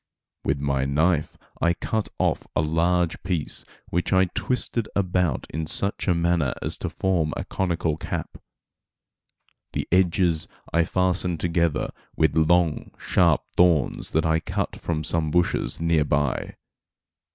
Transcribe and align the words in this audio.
With 0.43 0.57
my 0.59 0.83
knife 0.85 1.37
I 1.61 1.75
cut 1.75 2.09
off 2.17 2.47
a 2.55 2.61
large 2.61 3.21
piece 3.21 3.63
which 3.89 4.11
I 4.11 4.25
twisted 4.33 4.87
about 4.95 5.45
in 5.51 5.67
such 5.67 6.07
a 6.07 6.15
manner 6.15 6.55
as 6.59 6.79
to 6.79 6.89
form 6.89 7.35
a 7.37 7.45
conical 7.45 7.97
cap. 7.97 8.39
The 9.73 9.87
edges 9.91 10.47
I 10.73 10.85
fastened 10.85 11.39
together 11.39 11.91
with 12.15 12.35
long, 12.35 12.95
sharp 12.97 13.43
thorns 13.55 14.09
that 14.13 14.25
I 14.25 14.39
cut 14.39 14.75
from 14.75 15.03
some 15.03 15.29
bushes 15.29 15.79
near 15.79 16.03
by. 16.05 16.55